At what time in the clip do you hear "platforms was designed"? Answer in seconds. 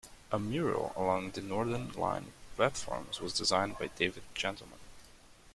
2.55-3.77